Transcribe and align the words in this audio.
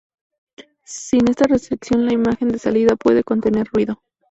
Sin 0.83 1.29
esta 1.29 1.45
restricción 1.45 2.07
la 2.07 2.13
imagen 2.13 2.47
de 2.47 2.57
salida 2.57 2.95
puede 2.95 3.23
contener 3.23 3.67
ruido. 3.71 4.01